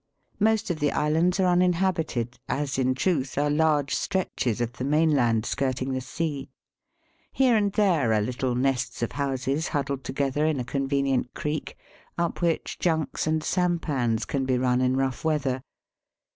[0.39, 5.45] Most of the islands are inhabited, as in truth are large stretches of the mainland
[5.45, 6.49] skirting the sea.
[7.31, 11.77] Here and there are little nests of houses huddled together in a con venient creek,
[12.17, 15.61] up which junks and sampans can be run in rough weather.